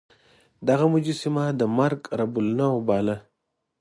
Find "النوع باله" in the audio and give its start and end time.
2.43-3.15